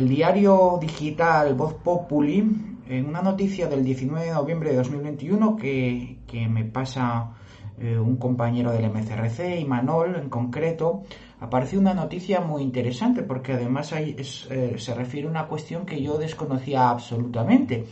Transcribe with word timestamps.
diario 0.00 0.78
digital 0.80 1.54
Voz 1.54 1.74
Populi, 1.74 2.44
en 2.88 3.06
una 3.06 3.22
noticia 3.22 3.68
del 3.68 3.84
19 3.84 4.26
de 4.26 4.32
noviembre 4.32 4.70
de 4.70 4.76
2021 4.76 5.56
que, 5.56 6.18
me 6.50 6.64
pasa 6.64 7.30
eh, 7.78 7.98
un 7.98 8.16
compañero 8.16 8.72
del 8.72 8.90
MCRC, 8.90 9.60
Imanol 9.60 10.16
en 10.16 10.28
concreto, 10.28 11.04
apareció 11.40 11.78
una 11.78 11.94
noticia 11.94 12.40
muy 12.40 12.62
interesante 12.62 13.22
porque 13.22 13.52
además 13.52 13.92
eh, 13.92 14.74
se 14.76 14.94
refiere 14.94 15.28
a 15.28 15.30
una 15.30 15.46
cuestión 15.46 15.86
que 15.86 16.02
yo 16.02 16.18
desconocía 16.18 16.90
absolutamente 16.90 17.86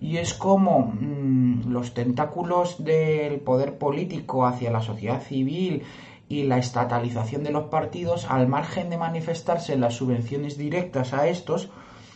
y 0.00 0.18
es 0.18 0.34
como 0.34 0.92
mm, 1.00 1.70
los 1.70 1.94
tentáculos 1.94 2.84
del 2.84 3.40
poder 3.40 3.78
político 3.78 4.46
hacia 4.46 4.70
la 4.70 4.80
sociedad 4.80 5.20
civil 5.22 5.82
y 6.28 6.44
la 6.44 6.58
estatalización 6.58 7.42
de 7.42 7.50
los 7.50 7.64
partidos, 7.64 8.26
al 8.30 8.48
margen 8.48 8.90
de 8.90 8.98
manifestarse 8.98 9.72
en 9.72 9.80
las 9.80 9.94
subvenciones 9.94 10.58
directas 10.58 11.14
a 11.14 11.26
estos, 11.26 11.70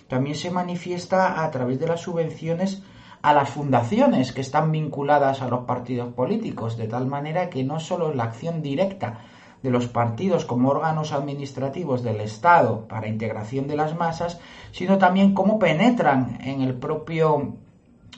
también 0.08 0.36
se 0.36 0.50
manifiesta 0.50 1.42
a 1.42 1.50
través 1.50 1.80
de 1.80 1.86
las 1.86 2.02
subvenciones 2.02 2.82
a 3.22 3.32
las 3.32 3.50
fundaciones 3.50 4.32
que 4.32 4.40
están 4.40 4.72
vinculadas 4.72 5.42
a 5.42 5.48
los 5.48 5.64
partidos 5.64 6.12
políticos, 6.12 6.76
de 6.76 6.88
tal 6.88 7.06
manera 7.06 7.50
que 7.50 7.62
no 7.62 7.78
solo 7.78 8.12
la 8.12 8.24
acción 8.24 8.62
directa 8.62 9.20
de 9.62 9.70
los 9.70 9.86
partidos 9.86 10.44
como 10.44 10.70
órganos 10.70 11.12
administrativos 11.12 12.02
del 12.02 12.20
Estado 12.20 12.88
para 12.88 13.06
integración 13.06 13.68
de 13.68 13.76
las 13.76 13.96
masas, 13.96 14.40
sino 14.72 14.98
también 14.98 15.34
cómo 15.34 15.60
penetran 15.60 16.38
en 16.42 16.62
el 16.62 16.74
propio 16.74 17.54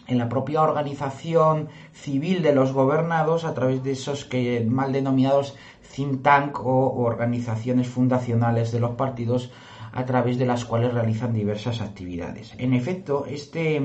en 0.06 0.18
la 0.18 0.28
propia 0.28 0.62
organización 0.62 1.68
civil 1.92 2.42
de 2.42 2.54
los 2.54 2.72
gobernados 2.72 3.44
a 3.44 3.54
través 3.54 3.82
de 3.82 3.92
esos 3.92 4.28
mal 4.68 4.92
denominados 4.92 5.56
think 5.94 6.22
tank 6.22 6.60
o, 6.60 7.04
organizaciones 7.04 7.88
fundacionales 7.88 8.72
de 8.72 8.80
los 8.80 8.92
partidos 8.92 9.50
a 9.92 10.04
través 10.04 10.38
de 10.38 10.46
las 10.46 10.64
cuales 10.64 10.92
realizan 10.92 11.32
diversas 11.32 11.80
actividades. 11.80 12.52
En 12.58 12.74
efecto, 12.74 13.26
este, 13.28 13.80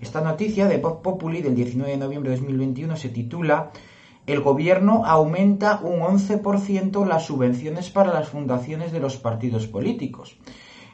esta 0.00 0.22
noticia 0.22 0.66
de 0.66 0.78
Pop 0.78 1.02
Populi 1.02 1.42
del 1.42 1.54
19 1.54 1.92
de 1.92 1.98
noviembre 1.98 2.30
de 2.30 2.36
2021 2.36 2.96
se 2.96 3.10
titula 3.10 3.70
El 4.26 4.40
gobierno 4.40 5.04
aumenta 5.04 5.80
un 5.82 6.00
11% 6.00 7.06
las 7.06 7.26
subvenciones 7.26 7.90
para 7.90 8.14
las 8.14 8.30
fundaciones 8.30 8.92
de 8.92 9.00
los 9.00 9.18
partidos 9.18 9.66
políticos. 9.66 10.38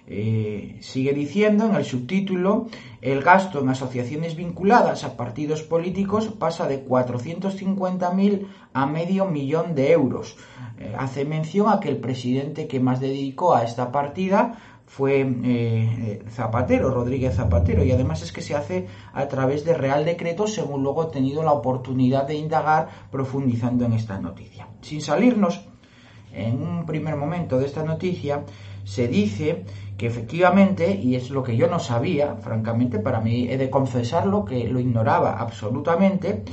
Eh, 0.08 0.78
sigue 0.80 1.12
diciendo 1.12 1.66
en 1.66 1.74
el 1.74 1.84
subtítulo, 1.84 2.68
el 3.02 3.22
gasto 3.22 3.60
en 3.60 3.68
asociaciones 3.68 4.36
vinculadas 4.36 5.02
a 5.02 5.16
partidos 5.16 5.62
políticos 5.62 6.28
pasa 6.28 6.68
de 6.68 6.86
450.000 6.86 8.46
a 8.72 8.86
medio 8.86 9.26
millón 9.26 9.74
de 9.74 9.90
euros. 9.90 10.36
Eh, 10.78 10.94
hace 10.96 11.24
mención 11.24 11.68
a 11.68 11.80
que 11.80 11.88
el 11.88 11.96
presidente 11.96 12.68
que 12.68 12.78
más 12.78 13.00
dedicó 13.00 13.54
a 13.54 13.64
esta 13.64 13.90
partida 13.90 14.58
fue 14.86 15.26
eh, 15.42 16.22
Zapatero, 16.30 16.90
Rodríguez 16.90 17.34
Zapatero, 17.34 17.82
y 17.84 17.90
además 17.90 18.22
es 18.22 18.30
que 18.30 18.42
se 18.42 18.54
hace 18.54 18.86
a 19.12 19.26
través 19.26 19.64
de 19.64 19.74
Real 19.74 20.04
Decreto, 20.04 20.46
según 20.46 20.84
luego 20.84 21.08
he 21.08 21.12
tenido 21.12 21.42
la 21.42 21.52
oportunidad 21.52 22.28
de 22.28 22.36
indagar 22.36 22.88
profundizando 23.10 23.84
en 23.84 23.94
esta 23.94 24.20
noticia. 24.20 24.68
Sin 24.82 25.00
salirnos 25.00 25.68
en 26.36 26.62
un 26.62 26.86
primer 26.86 27.16
momento 27.16 27.58
de 27.58 27.66
esta 27.66 27.82
noticia, 27.82 28.44
se 28.84 29.08
dice 29.08 29.64
que 29.96 30.06
efectivamente, 30.06 30.94
y 30.94 31.16
es 31.16 31.30
lo 31.30 31.42
que 31.42 31.56
yo 31.56 31.68
no 31.68 31.78
sabía, 31.78 32.36
francamente, 32.36 32.98
para 32.98 33.20
mí 33.20 33.48
he 33.50 33.56
de 33.56 33.70
confesarlo 33.70 34.44
que 34.44 34.68
lo 34.68 34.78
ignoraba 34.78 35.38
absolutamente, 35.38 36.44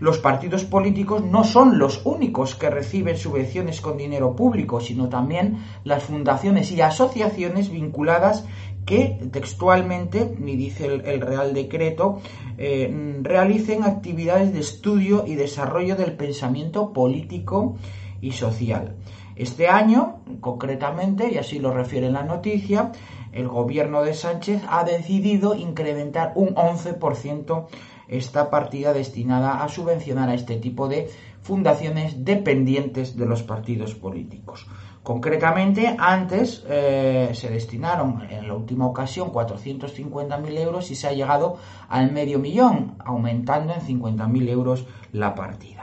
los 0.00 0.18
partidos 0.18 0.64
políticos 0.64 1.22
no 1.22 1.44
son 1.44 1.78
los 1.78 2.00
únicos 2.06 2.54
que 2.54 2.70
reciben 2.70 3.18
subvenciones 3.18 3.82
con 3.82 3.98
dinero 3.98 4.34
público, 4.34 4.80
sino 4.80 5.10
también 5.10 5.58
las 5.84 6.04
fundaciones 6.04 6.72
y 6.72 6.80
asociaciones 6.80 7.70
vinculadas 7.70 8.46
que 8.86 9.18
textualmente, 9.30 10.34
ni 10.38 10.56
dice 10.56 10.86
el, 10.86 11.20
Real 11.20 11.52
Decreto, 11.52 12.20
eh, 12.56 13.18
realicen 13.22 13.84
actividades 13.84 14.54
de 14.54 14.60
estudio 14.60 15.24
y 15.26 15.34
desarrollo 15.34 15.96
del 15.96 16.14
pensamiento 16.14 16.94
político 16.94 17.76
y 18.22 18.32
social. 18.32 18.96
Este 19.40 19.68
año, 19.68 20.18
concretamente, 20.40 21.32
y 21.32 21.38
así 21.38 21.60
lo 21.60 21.72
refiere 21.72 22.08
en 22.08 22.12
la 22.12 22.24
noticia, 22.24 22.92
el 23.32 23.48
gobierno 23.48 24.02
de 24.02 24.12
Sánchez 24.12 24.60
ha 24.68 24.84
decidido 24.84 25.54
incrementar 25.54 26.32
un 26.34 26.54
11% 26.54 27.66
esta 28.08 28.50
partida 28.50 28.92
destinada 28.92 29.64
a 29.64 29.68
subvencionar 29.70 30.28
a 30.28 30.34
este 30.34 30.56
tipo 30.56 30.88
de 30.88 31.08
fundaciones 31.40 32.22
dependientes 32.22 33.16
de 33.16 33.24
los 33.24 33.42
partidos 33.42 33.94
políticos. 33.94 34.66
Concretamente, 35.02 35.96
antes 35.98 36.62
eh, 36.68 37.30
se 37.32 37.48
destinaron 37.48 38.20
en 38.28 38.46
la 38.46 38.52
última 38.52 38.84
ocasión 38.84 39.32
450.000 39.32 40.58
euros 40.58 40.90
y 40.90 40.94
se 40.94 41.08
ha 41.08 41.14
llegado 41.14 41.56
al 41.88 42.12
medio 42.12 42.40
millón, 42.40 42.96
aumentando 42.98 43.72
en 43.72 43.80
50.000 43.80 44.48
euros 44.50 44.86
la 45.12 45.34
partida. 45.34 45.79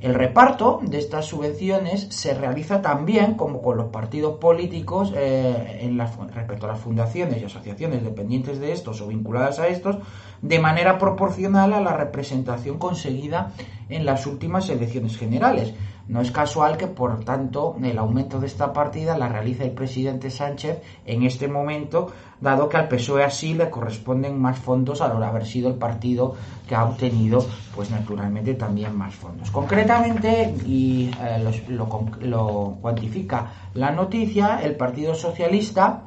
El 0.00 0.14
reparto 0.14 0.80
de 0.82 0.98
estas 0.98 1.26
subvenciones 1.26 2.08
se 2.10 2.34
realiza 2.34 2.82
también, 2.82 3.34
como 3.34 3.62
con 3.62 3.76
los 3.76 3.86
partidos 3.86 4.38
políticos, 4.38 5.12
eh, 5.16 5.80
en 5.82 5.98
respecto 5.98 6.66
a 6.66 6.72
las 6.72 6.80
fundaciones 6.80 7.40
y 7.40 7.44
asociaciones 7.44 8.04
dependientes 8.04 8.60
de 8.60 8.72
estos 8.72 9.00
o 9.00 9.06
vinculadas 9.06 9.58
a 9.58 9.68
estos, 9.68 9.96
de 10.42 10.58
manera 10.58 10.98
proporcional 10.98 11.72
a 11.72 11.80
la 11.80 11.96
representación 11.96 12.78
conseguida 12.78 13.52
en 13.88 14.04
las 14.04 14.26
últimas 14.26 14.68
elecciones 14.68 15.16
generales. 15.16 15.72
No 16.08 16.20
es 16.20 16.30
casual 16.30 16.76
que, 16.76 16.86
por 16.86 17.24
tanto, 17.24 17.76
el 17.82 17.98
aumento 17.98 18.38
de 18.38 18.46
esta 18.46 18.72
partida 18.72 19.18
la 19.18 19.28
realiza 19.28 19.64
el 19.64 19.72
presidente 19.72 20.30
Sánchez 20.30 20.80
en 21.04 21.24
este 21.24 21.48
momento, 21.48 22.12
dado 22.40 22.68
que 22.68 22.76
al 22.76 22.88
PSOE 22.88 23.24
así 23.24 23.54
le 23.54 23.70
corresponden 23.70 24.40
más 24.40 24.58
fondos 24.58 25.00
al 25.00 25.20
haber 25.22 25.46
sido 25.46 25.68
el 25.68 25.74
partido 25.74 26.36
que 26.68 26.76
ha 26.76 26.84
obtenido, 26.84 27.44
pues 27.74 27.90
naturalmente, 27.90 28.54
también 28.54 28.96
más 28.96 29.14
fondos. 29.14 29.50
Concretamente, 29.50 30.54
y 30.64 31.10
eh, 31.20 31.62
lo, 31.68 31.86
lo 32.20 32.78
cuantifica 32.80 33.50
la 33.74 33.90
noticia, 33.90 34.60
el 34.62 34.76
Partido 34.76 35.14
Socialista 35.14 36.02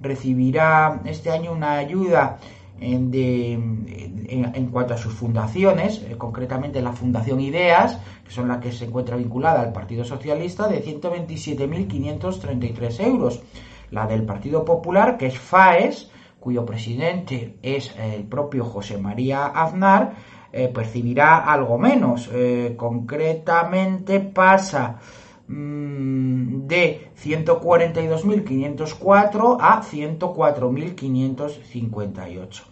recibirá 0.00 1.00
este 1.04 1.30
año 1.30 1.52
una 1.52 1.74
ayuda 1.74 2.38
en, 2.80 4.70
cuanto 4.72 4.94
a 4.94 4.98
sus 4.98 5.12
fundaciones, 5.12 6.02
eh, 6.08 6.16
concretamente 6.16 6.80
la 6.80 6.92
Fundación 6.92 7.40
Ideas, 7.40 7.98
que 8.24 8.30
son 8.30 8.48
las 8.48 8.56
que 8.58 8.72
se 8.72 8.86
encuentra 8.86 9.16
vinculada 9.16 9.60
al 9.60 9.72
Partido 9.72 10.04
Socialista, 10.04 10.66
de 10.68 10.82
127.533 10.84 13.06
euros. 13.06 13.42
La 13.90 14.06
del 14.06 14.22
Partido 14.24 14.64
Popular, 14.64 15.18
que 15.18 15.26
es 15.26 15.38
FAES, 15.38 16.10
cuyo 16.38 16.64
presidente 16.64 17.58
es 17.62 17.94
el 17.98 18.22
propio 18.24 18.64
José 18.64 18.96
María 18.96 19.44
Aznar, 19.46 20.14
eh, 20.52 20.68
percibirá 20.68 21.38
algo 21.38 21.78
menos. 21.78 22.28
Eh, 22.32 22.74
concretamente 22.76 24.20
pasa 24.20 24.98
de 25.50 27.10
142.504 27.16 29.56
a 29.60 29.82
104.558. 29.82 32.62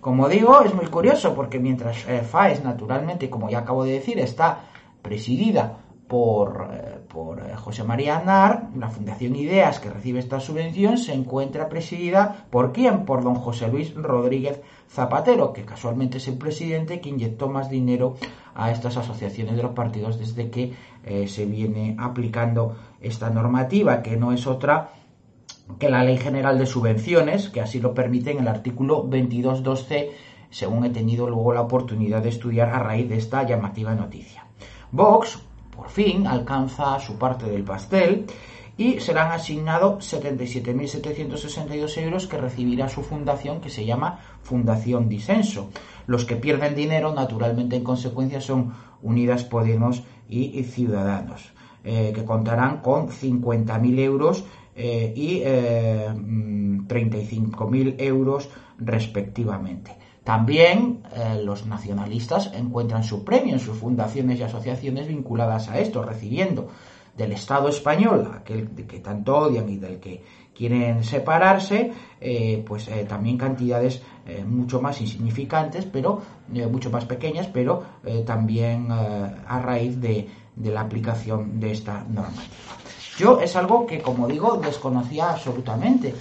Como 0.00 0.28
digo, 0.28 0.62
es 0.62 0.72
muy 0.74 0.86
curioso 0.86 1.34
porque 1.34 1.58
mientras 1.58 2.08
eh, 2.08 2.22
FAES, 2.22 2.62
naturalmente, 2.62 3.28
como 3.28 3.50
ya 3.50 3.58
acabo 3.58 3.82
de 3.84 3.94
decir, 3.94 4.20
está 4.20 4.60
presidida 5.02 5.78
por, 6.08 6.70
eh, 6.72 6.98
eh, 7.14 7.56
José 7.56 7.84
María 7.84 8.16
Aznar, 8.18 8.70
la 8.76 8.88
Fundación 8.88 9.36
Ideas 9.36 9.78
que 9.78 9.90
recibe 9.90 10.18
esta 10.18 10.40
subvención 10.40 10.96
se 10.96 11.12
encuentra 11.12 11.68
presidida 11.68 12.46
por 12.50 12.72
quién? 12.72 13.04
Por 13.04 13.22
don 13.22 13.34
José 13.34 13.68
Luis 13.68 13.94
Rodríguez 13.94 14.60
Zapatero, 14.88 15.52
que 15.52 15.64
casualmente 15.64 16.16
es 16.16 16.26
el 16.28 16.38
presidente 16.38 17.00
que 17.00 17.10
inyectó 17.10 17.48
más 17.48 17.68
dinero 17.68 18.16
a 18.54 18.70
estas 18.70 18.96
asociaciones 18.96 19.56
de 19.56 19.62
los 19.62 19.72
partidos 19.72 20.18
desde 20.18 20.50
que 20.50 20.72
eh, 21.04 21.28
se 21.28 21.44
viene 21.44 21.94
aplicando 21.98 22.76
esta 23.00 23.28
normativa, 23.28 24.02
que 24.02 24.16
no 24.16 24.32
es 24.32 24.46
otra 24.46 24.90
que 25.78 25.90
la 25.90 26.02
Ley 26.02 26.16
General 26.16 26.58
de 26.58 26.64
Subvenciones, 26.64 27.50
que 27.50 27.60
así 27.60 27.80
lo 27.80 27.92
permite 27.92 28.30
en 28.30 28.38
el 28.38 28.48
artículo 28.48 29.04
22.2c, 29.04 30.08
según 30.48 30.86
he 30.86 30.90
tenido 30.90 31.28
luego 31.28 31.52
la 31.52 31.60
oportunidad 31.60 32.22
de 32.22 32.30
estudiar 32.30 32.70
a 32.70 32.78
raíz 32.78 33.08
de 33.08 33.18
esta 33.18 33.42
llamativa 33.42 33.94
noticia. 33.94 34.46
Vox, 34.90 35.38
por 35.78 35.88
fin, 35.90 36.26
alcanza 36.26 36.98
su 36.98 37.18
parte 37.18 37.48
del 37.48 37.62
pastel 37.62 38.26
y 38.76 38.98
serán 38.98 39.30
asignados 39.30 40.12
77.762 40.12 41.98
euros 41.98 42.26
que 42.26 42.36
recibirá 42.36 42.88
su 42.88 43.02
fundación 43.02 43.60
que 43.60 43.70
se 43.70 43.84
llama 43.84 44.18
Fundación 44.42 45.08
Disenso. 45.08 45.70
Los 46.08 46.24
que 46.24 46.34
pierden 46.34 46.74
dinero, 46.74 47.14
naturalmente, 47.14 47.76
en 47.76 47.84
consecuencia, 47.84 48.40
son 48.40 48.74
Unidas 49.02 49.44
Podemos 49.44 50.02
y, 50.28 50.64
Ciudadanos, 50.64 51.52
eh, 51.84 52.10
que 52.12 52.24
contarán 52.24 52.78
con 52.78 53.08
50.000 53.08 54.00
euros 54.00 54.44
eh, 54.74 55.12
y 55.14 55.42
35.000 55.42 57.88
eh, 57.88 57.94
euros 57.98 58.50
respectivamente. 58.78 59.96
También 60.28 61.04
los 61.42 61.64
nacionalistas 61.64 62.52
encuentran 62.52 63.02
su 63.02 63.24
premio 63.24 63.54
en 63.54 63.60
sus 63.60 63.78
fundaciones 63.78 64.38
y 64.38 64.42
asociaciones 64.42 65.08
vinculadas 65.08 65.70
a 65.70 65.78
esto, 65.78 66.02
recibiendo 66.02 66.68
del 67.16 67.32
Estado 67.32 67.70
español, 67.70 68.30
aquel 68.36 68.68
que 68.68 69.00
tanto 69.00 69.38
odian 69.38 69.70
y 69.70 69.78
del 69.78 69.98
que 69.98 70.22
quieren 70.54 71.02
separarse, 71.02 71.92
eh, 72.20 72.62
pues 72.66 72.88
eh, 72.88 73.06
también 73.08 73.38
cantidades 73.38 74.02
eh, 74.26 74.44
mucho 74.44 74.82
más 74.82 75.00
insignificantes, 75.00 75.86
pero 75.86 76.20
mucho 76.70 76.90
más 76.90 77.06
pequeñas, 77.06 77.46
pero 77.46 77.84
también 78.26 78.90
a 78.90 79.60
raíz 79.62 79.98
de 79.98 80.28
la 80.62 80.82
aplicación 80.82 81.58
de 81.58 81.72
esta 81.72 82.04
normativa. 82.04 82.76
Yo 83.18 83.40
es 83.40 83.56
algo 83.56 83.86
que, 83.86 84.00
como 84.02 84.28
digo, 84.28 84.56
desconocía 84.56 85.30
absolutamente 85.30 86.14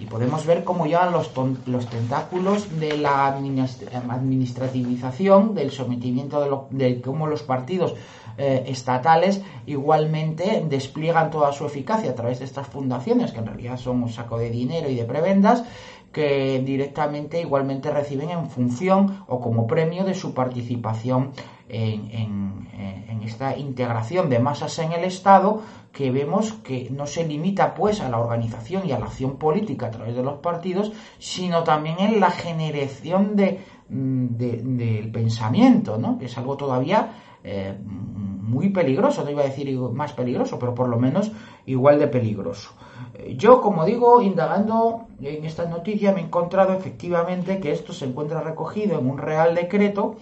y 0.00 0.06
podemos 0.06 0.46
ver 0.46 0.64
cómo 0.64 0.86
ya 0.86 1.10
los, 1.10 1.30
los 1.66 1.86
tentáculos 1.86 2.78
de 2.78 2.96
la 2.98 3.26
administrativización, 3.26 5.54
del 5.54 5.70
sometimiento 5.70 6.68
de, 6.70 6.86
de 6.86 7.00
cómo 7.00 7.26
los 7.26 7.42
partidos 7.42 7.94
eh, 8.38 8.64
estatales 8.66 9.40
igualmente 9.64 10.62
despliegan 10.68 11.30
toda 11.30 11.52
su 11.52 11.64
eficacia 11.64 12.10
a 12.10 12.14
través 12.14 12.40
de 12.40 12.44
estas 12.44 12.66
fundaciones, 12.66 13.32
que 13.32 13.38
en 13.38 13.46
realidad 13.46 13.78
son 13.78 14.02
un 14.02 14.10
saco 14.10 14.36
de 14.36 14.50
dinero 14.50 14.90
y 14.90 14.94
de 14.94 15.04
prebendas, 15.04 15.64
que 16.12 16.62
directamente 16.64 17.40
igualmente 17.40 17.90
reciben 17.90 18.30
en 18.30 18.50
función 18.50 19.24
o 19.26 19.40
como 19.40 19.66
premio 19.66 20.04
de 20.04 20.14
su 20.14 20.34
participación 20.34 21.32
en, 21.68 22.10
en, 22.12 23.22
esta 23.22 23.56
integración 23.58 24.30
de 24.30 24.38
masas 24.38 24.78
en 24.78 24.92
el 24.92 25.02
Estado 25.02 25.60
que 25.92 26.12
vemos 26.12 26.52
que 26.52 26.88
no 26.90 27.06
se 27.06 27.26
limita 27.26 27.74
pues 27.74 28.00
a 28.00 28.08
la 28.08 28.20
organización 28.20 28.86
y 28.86 28.92
a 28.92 29.00
la 29.00 29.06
acción 29.06 29.36
política 29.36 29.86
a 29.86 29.90
través 29.90 30.14
de 30.14 30.22
los 30.22 30.38
partidos, 30.38 30.92
sino 31.18 31.64
también 31.64 31.98
en 31.98 32.20
la 32.20 32.30
generación 32.30 33.34
de, 33.34 33.64
mm, 33.88 34.26
del 34.36 35.10
pensamiento, 35.10 35.98
¿no? 35.98 36.18
que 36.18 36.26
es 36.26 36.38
algo 36.38 36.56
todavía 36.56 37.14
eh, 37.42 37.76
muy 37.82 38.70
peligroso, 38.70 39.24
no 39.24 39.30
iba 39.30 39.42
a 39.42 39.46
decir 39.46 39.76
más 39.78 40.12
peligroso, 40.12 40.58
pero 40.58 40.74
por 40.74 40.88
lo 40.88 40.98
menos 40.98 41.32
igual 41.66 41.98
de 41.98 42.06
peligroso. 42.06 42.70
Eh, 43.14 43.34
yo, 43.36 43.60
como 43.60 43.84
digo, 43.84 44.22
indagando 44.22 45.06
en 45.20 45.44
esta 45.44 45.66
noticia, 45.66 46.12
me 46.12 46.20
he 46.20 46.24
encontrado 46.24 46.72
efectivamente 46.74 47.58
que 47.58 47.72
esto 47.72 47.92
se 47.92 48.04
encuentra 48.04 48.40
recogido 48.40 48.98
en 48.98 49.10
un 49.10 49.18
real 49.18 49.54
decreto 49.54 50.16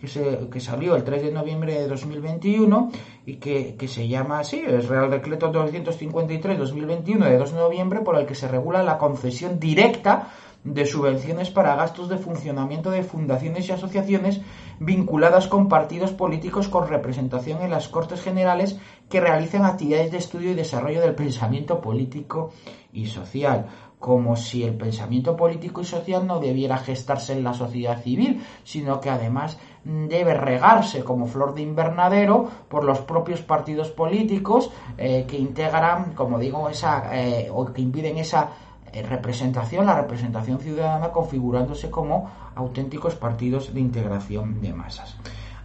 que, 0.00 0.08
se, 0.08 0.48
que 0.50 0.60
salió 0.60 0.96
el 0.96 1.04
3 1.04 1.22
de 1.22 1.32
noviembre 1.32 1.74
de 1.74 1.88
2021 1.88 2.90
y 3.26 3.36
que, 3.36 3.76
que 3.76 3.88
se 3.88 4.08
llama 4.08 4.40
así, 4.40 4.62
es 4.66 4.88
Real 4.88 5.10
Decreto 5.10 5.52
253-2021 5.52 7.24
de 7.24 7.38
2 7.38 7.52
de 7.52 7.58
noviembre, 7.58 8.00
por 8.00 8.16
el 8.16 8.26
que 8.26 8.34
se 8.34 8.48
regula 8.48 8.82
la 8.82 8.98
concesión 8.98 9.58
directa 9.58 10.28
de 10.64 10.86
subvenciones 10.86 11.50
para 11.50 11.76
gastos 11.76 12.08
de 12.08 12.18
funcionamiento 12.18 12.90
de 12.90 13.02
fundaciones 13.02 13.68
y 13.68 13.72
asociaciones 13.72 14.40
vinculadas 14.80 15.46
con 15.46 15.68
partidos 15.68 16.12
políticos 16.12 16.68
con 16.68 16.88
representación 16.88 17.62
en 17.62 17.70
las 17.70 17.88
Cortes 17.88 18.22
Generales 18.22 18.78
que 19.08 19.20
realicen 19.20 19.64
actividades 19.64 20.10
de 20.10 20.18
estudio 20.18 20.50
y 20.50 20.54
desarrollo 20.54 21.00
del 21.00 21.14
pensamiento 21.14 21.80
político 21.80 22.52
y 22.92 23.06
social 23.06 23.66
como 23.98 24.36
si 24.36 24.62
el 24.62 24.74
pensamiento 24.74 25.36
político 25.36 25.80
y 25.80 25.84
social 25.84 26.26
no 26.26 26.38
debiera 26.38 26.78
gestarse 26.78 27.32
en 27.32 27.44
la 27.44 27.54
sociedad 27.54 28.00
civil, 28.00 28.44
sino 28.64 29.00
que 29.00 29.10
además 29.10 29.58
debe 29.84 30.34
regarse 30.34 31.02
como 31.02 31.26
flor 31.26 31.54
de 31.54 31.62
invernadero 31.62 32.48
por 32.68 32.84
los 32.84 33.00
propios 33.00 33.40
partidos 33.40 33.90
políticos 33.90 34.70
eh, 34.96 35.24
que 35.28 35.38
integran, 35.38 36.14
como 36.14 36.38
digo, 36.38 36.68
esa 36.68 37.10
eh, 37.12 37.48
o 37.52 37.64
que 37.66 37.82
impiden 37.82 38.18
esa 38.18 38.50
eh, 38.92 39.02
representación, 39.02 39.86
la 39.86 40.00
representación 40.00 40.60
ciudadana 40.60 41.10
configurándose 41.10 41.90
como 41.90 42.30
auténticos 42.54 43.14
partidos 43.14 43.74
de 43.74 43.80
integración 43.80 44.60
de 44.60 44.72
masas. 44.72 45.16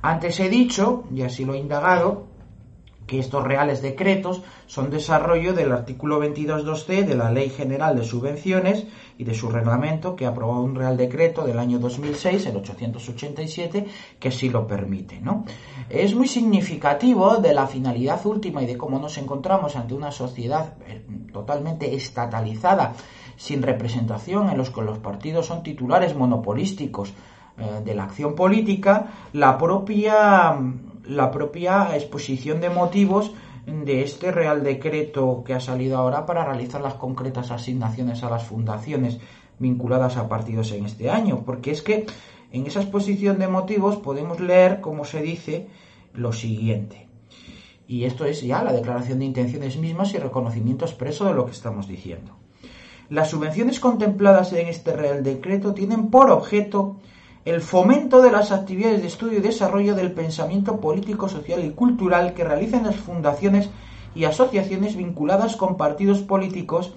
Antes 0.01 0.39
he 0.39 0.50
dicho, 0.50 1.06
y 1.13 1.21
así 1.21 1.45
lo 1.45 1.53
he 1.53 1.59
indagado, 1.59 2.32
que 3.08 3.20
estos 3.20 3.44
reales 3.44 3.82
decretos 3.82 4.42
son 4.66 4.90
desarrollo 4.90 5.54
del 5.54 5.72
artículo 5.72 6.24
22.2c 6.24 7.06
de 7.06 7.16
la 7.16 7.32
Ley 7.32 7.50
General 7.50 7.96
de 7.96 8.04
Subvenciones 8.04 8.86
y 9.18 9.24
de 9.24 9.34
su 9.34 9.50
reglamento 9.50 10.16
que 10.16 10.26
aprobó 10.26 10.62
un 10.62 10.76
real 10.76 10.98
decreto 10.98 11.46
del 11.46 11.60
año 11.60 11.80
2006, 11.80 12.46
el 12.46 12.58
887, 12.58 13.86
que 14.20 14.32
sí 14.32 14.50
lo 14.50 14.66
permite. 14.68 15.20
¿no? 15.22 15.46
Es 15.90 16.16
muy 16.16 16.28
significativo 16.28 17.38
de 17.38 17.54
la 17.54 17.68
finalidad 17.68 18.26
última 18.26 18.64
y 18.64 18.66
de 18.66 18.78
cómo 18.78 19.00
nos 19.00 19.18
encontramos 19.18 19.76
ante 19.76 19.94
una 19.94 20.12
sociedad 20.12 20.76
eh, 20.88 21.06
totalmente 21.32 21.96
estatalizada, 21.96 22.94
sin 23.36 23.62
representación, 23.62 24.50
en 24.50 24.58
los 24.58 24.70
que 24.70 24.82
los 24.82 25.00
partidos 25.00 25.48
son 25.48 25.64
titulares 25.64 26.16
monopolísticos 26.16 27.14
eh, 27.58 27.82
de 27.84 27.96
la 27.96 28.06
acción 28.06 28.36
política, 28.36 29.08
la 29.34 29.58
propia 29.58 30.58
la 31.06 31.32
propia 31.32 31.96
exposición 31.96 32.62
de 32.62 32.70
motivos 32.70 33.32
de 33.66 34.04
este 34.04 34.32
Real 34.32 34.64
Decreto 34.64 35.44
que 35.46 35.54
ha 35.54 35.60
salido 35.60 35.98
ahora 35.98 36.26
para 36.26 36.46
realizar 36.46 36.82
las 36.82 36.96
concretas 36.96 37.52
asignaciones 37.52 38.24
a 38.24 38.30
las 38.30 38.44
fundaciones 38.44 39.20
vinculadas 39.60 40.18
a 40.18 40.28
partidos 40.28 40.72
en 40.72 40.86
este 40.86 41.10
año. 41.10 41.44
Porque 41.46 41.72
es 41.72 41.82
que 41.82 42.06
en 42.52 42.68
esa 42.68 42.82
exposición 42.82 43.40
de 43.40 43.48
motivos 43.48 43.98
podemos 43.98 44.40
leer, 44.40 44.82
como 44.82 45.06
se 45.06 45.22
dice, 45.22 45.68
lo 46.14 46.34
siguiente. 46.34 47.08
Y 47.88 48.06
esto 48.06 48.26
es 48.26 48.42
ya 48.42 48.64
la 48.64 48.74
declaración 48.74 49.20
de 49.20 49.26
intenciones 49.26 49.78
mismas 49.78 50.14
y 50.14 50.18
reconocimiento 50.18 50.86
expreso 50.86 51.26
de 51.26 51.34
lo 51.34 51.46
que 51.46 51.52
estamos 51.52 51.88
diciendo. 51.88 52.38
Las 53.10 53.30
subvenciones 53.30 53.80
contempladas 53.80 54.54
en 54.54 54.68
este 54.68 54.94
Real 54.94 55.24
Decreto 55.24 55.74
tienen 55.74 56.10
por 56.10 56.32
objeto 56.32 56.98
el 57.45 57.62
fomento 57.62 58.22
de 58.22 58.31
las 58.31 58.51
actividades 58.51 59.01
de 59.01 59.07
estudio 59.07 59.40
y 59.40 59.42
desarrollo 59.42 59.95
del 59.95 60.13
pensamiento 60.13 60.80
político, 60.80 61.28
social 61.28 61.63
y 61.63 61.72
cultural 61.72 62.34
que 62.34 62.44
realizan 62.44 62.86
las 62.86 62.95
fundaciones 62.95 63.69
y 64.16 64.25
asociaciones 64.25 64.95
vinculadas 64.95 65.56
con 65.56 65.75
partidos 65.75 66.19
políticos 66.19 66.94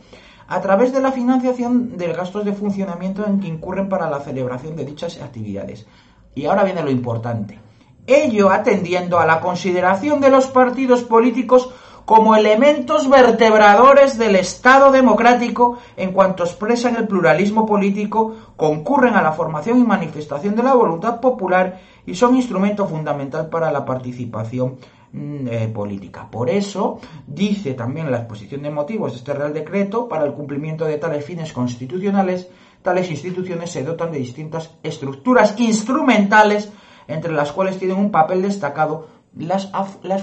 a 0.47 0.61
través 0.61 0.93
de 0.93 1.01
la 1.01 1.11
financiación 1.11 1.97
de 1.97 2.13
gastos 2.13 2.45
de 2.45 2.53
funcionamiento 2.53 3.27
en 3.27 3.41
que 3.41 3.49
incurren 3.49 3.89
para 3.89 4.09
la 4.09 4.21
celebración 4.21 4.77
de 4.77 4.85
dichas 4.85 5.21
actividades. 5.21 5.87
Y 6.35 6.47
ahora 6.47 6.63
viene 6.63 6.83
lo 6.83 6.91
importante. 6.91 7.59
Ello 8.07 8.51
atendiendo 8.51 9.19
a 9.19 9.27
la 9.27 9.41
consideración 9.41 10.21
de 10.21 10.31
los 10.31 10.47
partidos 10.47 11.03
políticos 11.03 11.71
como 12.07 12.37
elementos 12.37 13.11
vertebradores 13.11 14.17
del 14.17 14.37
Estado 14.37 14.93
democrático 14.93 15.79
en 15.97 16.13
cuanto 16.13 16.45
expresan 16.45 16.95
el 16.95 17.09
pluralismo 17.09 17.67
político, 17.67 18.33
concurren 18.57 19.15
a 19.15 19.23
la 19.23 19.33
formación 19.33 19.81
y 19.81 19.85
manifestación 19.85 20.55
de 20.55 20.63
la 20.63 20.75
voluntad 20.75 21.21
popular 21.21 21.81
y 22.07 22.15
son 22.15 22.37
instrumento 22.37 22.87
fundamental 22.87 23.49
para 23.49 23.73
la 23.73 23.85
participación 23.85 24.77
mm, 25.13 25.49
eh, 25.49 25.69
política. 25.75 26.29
Por 26.31 26.49
eso, 26.49 27.01
dice 27.27 27.75
también 27.75 28.13
la 28.13 28.19
exposición 28.19 28.63
de 28.63 28.71
motivos 28.71 29.11
de 29.11 29.19
este 29.19 29.35
Real 29.35 29.53
Decreto, 29.53 30.09
para 30.09 30.25
el 30.25 30.33
cumplimiento 30.33 30.85
de 30.85 30.99
tales 30.99 31.25
fines 31.25 31.53
constitucionales, 31.53 32.49
tales 32.83 33.11
instituciones 33.11 33.73
se 33.73 33.83
dotan 33.83 34.13
de 34.13 34.19
distintas 34.19 34.71
estructuras 34.85 35.59
instrumentales, 35.59 36.71
entre 37.09 37.33
las 37.33 37.51
cuales 37.51 37.79
tienen 37.79 37.99
un 37.99 38.13
papel 38.13 38.43
destacado 38.43 39.16
las, 39.37 39.71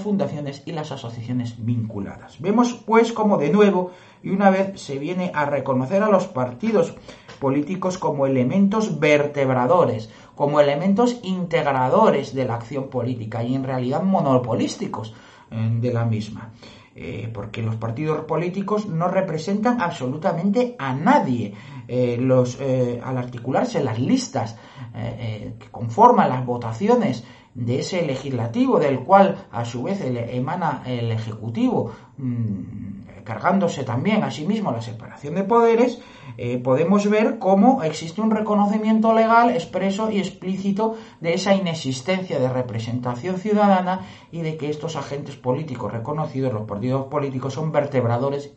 fundaciones 0.02 0.62
y 0.66 0.72
las 0.72 0.90
asociaciones 0.90 1.64
vinculadas. 1.64 2.40
Vemos 2.40 2.74
pues 2.84 3.12
como 3.12 3.38
de 3.38 3.50
nuevo 3.50 3.92
y 4.22 4.30
una 4.30 4.50
vez 4.50 4.80
se 4.80 4.98
viene 4.98 5.30
a 5.34 5.44
reconocer 5.44 6.02
a 6.02 6.08
los 6.08 6.26
partidos 6.26 6.94
políticos 7.38 7.98
como 7.98 8.26
elementos 8.26 8.98
vertebradores, 8.98 10.10
como 10.34 10.60
elementos 10.60 11.20
integradores 11.22 12.34
de 12.34 12.44
la 12.44 12.54
acción 12.54 12.88
política 12.88 13.44
y 13.44 13.54
en 13.54 13.64
realidad 13.64 14.02
monopolísticos 14.02 15.14
eh, 15.50 15.70
de 15.80 15.92
la 15.92 16.04
misma. 16.04 16.52
Eh, 16.96 17.28
porque 17.34 17.60
los 17.60 17.74
partidos 17.74 18.20
políticos 18.20 18.86
no 18.86 19.08
representan 19.08 19.80
absolutamente 19.80 20.76
a 20.78 20.94
nadie. 20.94 21.54
Eh, 21.86 22.16
los, 22.18 22.58
al 22.60 23.18
articularse 23.18 23.84
las 23.84 23.98
listas 23.98 24.56
que 24.94 25.70
conforman 25.70 26.30
las 26.30 26.46
votaciones 26.46 27.24
de 27.54 27.80
ese 27.80 28.02
legislativo 28.02 28.78
del 28.78 29.00
cual 29.00 29.46
a 29.50 29.64
su 29.64 29.84
vez 29.84 30.00
emana 30.02 30.82
el 30.86 31.12
ejecutivo 31.12 31.92
mm, 32.18 33.22
cargándose 33.24 33.84
también 33.84 34.22
a 34.22 34.30
sí 34.30 34.46
mismo 34.46 34.70
la 34.70 34.82
separación 34.82 35.34
de 35.34 35.44
poderes, 35.44 36.00
eh, 36.36 36.58
podemos 36.58 37.08
ver 37.08 37.38
cómo 37.38 37.82
existe 37.82 38.20
un 38.20 38.30
reconocimiento 38.30 39.14
legal 39.14 39.50
expreso 39.50 40.10
y 40.10 40.18
explícito 40.18 40.96
de 41.20 41.34
esa 41.34 41.54
inexistencia 41.54 42.38
de 42.38 42.48
representación 42.48 43.38
ciudadana 43.38 44.02
y 44.30 44.42
de 44.42 44.56
que 44.56 44.68
estos 44.68 44.96
agentes 44.96 45.36
políticos 45.36 45.92
reconocidos, 45.92 46.52
los 46.52 46.68
partidos 46.68 47.06
políticos, 47.06 47.54
son 47.54 47.72
vertebradores, 47.72 48.52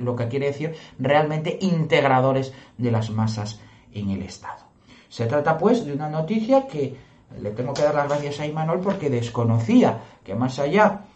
lo 0.00 0.16
que 0.16 0.28
quiere 0.28 0.46
decir 0.46 0.74
realmente 0.98 1.58
integradores 1.60 2.52
de 2.76 2.90
las 2.90 3.10
masas 3.10 3.60
en 3.92 4.10
el 4.10 4.22
Estado. 4.22 4.66
Se 5.08 5.26
trata 5.26 5.56
pues 5.56 5.86
de 5.86 5.94
una 5.94 6.10
noticia 6.10 6.66
que 6.66 6.96
le 7.40 7.50
tengo 7.50 7.72
que 7.74 7.82
dar 7.82 7.94
las 7.94 8.08
gracias 8.08 8.40
a 8.40 8.46
Imanol 8.46 8.80
porque 8.80 9.10
desconocía 9.10 10.00
que 10.24 10.34
más 10.34 10.58
allá 10.58 11.06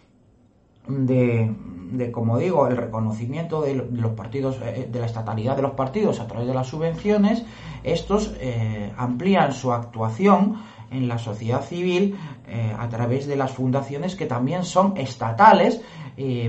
de, 0.87 2.11
como 2.11 2.37
digo, 2.37 2.67
el 2.67 2.77
reconocimiento 2.77 3.61
de 3.61 3.75
los 3.75 4.13
partidos, 4.13 4.59
eh, 4.63 4.87
de 4.91 4.99
la 4.99 5.05
estatalidad 5.05 5.55
de 5.55 5.61
los 5.61 5.71
partidos 5.71 6.19
a 6.19 6.27
través 6.27 6.47
de 6.47 6.53
las 6.53 6.67
subvenciones, 6.67 7.45
estos 7.83 8.33
eh, 8.39 8.91
amplían 8.97 9.53
su 9.53 9.71
actuación 9.71 10.61
en 10.91 11.07
la 11.07 11.17
sociedad 11.17 11.61
civil 11.61 12.17
eh, 12.47 12.75
a 12.77 12.89
través 12.89 13.25
de 13.25 13.35
las 13.37 13.51
fundaciones 13.51 14.15
que 14.15 14.25
también 14.25 14.63
son 14.63 14.97
estatales 14.97 15.81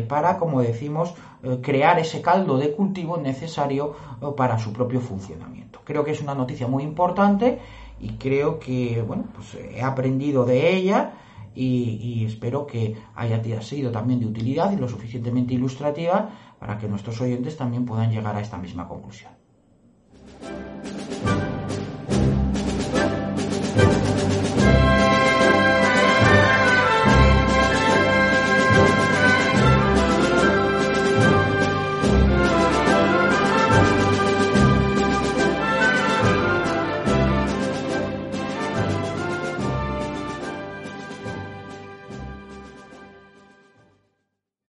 para, 0.07 0.37
como 0.37 0.61
decimos, 0.61 1.15
crear 1.63 1.99
ese 1.99 2.23
caldo 2.23 2.57
de 2.59 2.73
cultivo 2.73 3.17
necesario 3.17 3.95
para 4.37 4.59
su 4.59 4.73
propio 4.73 5.01
funcionamiento. 5.01 5.81
Creo 5.85 6.05
que 6.05 6.13
es 6.13 6.21
una 6.21 6.35
noticia 6.35 6.69
muy 6.69 6.85
importante 6.85 7.59
y 8.01 8.11
creo 8.11 8.59
que, 8.59 9.03
bueno, 9.07 9.25
pues 9.35 9.55
he 9.55 9.83
aprendido 9.83 10.45
de 10.45 10.75
ella 10.75 11.15
y, 11.55 12.25
espero 12.27 12.67
que 12.67 12.97
haya 13.15 13.63
sido 13.63 13.91
también 13.91 14.21
de 14.21 14.27
utilidad 14.27 14.73
y 14.73 14.77
lo 14.77 14.89
suficientemente 14.89 15.55
ilustrativa 15.55 16.31
para 16.59 16.79
que 16.79 16.89
nuestros 16.89 17.21
oyentes 17.21 17.57
también 17.57 17.85
puedan 17.85 18.11
llegar 18.11 18.37
a 18.37 18.41
esta 18.41 18.57
misma 18.57 18.89
conclusión. 18.89 19.33